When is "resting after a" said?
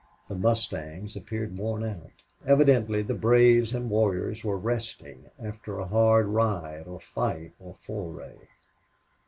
4.57-5.85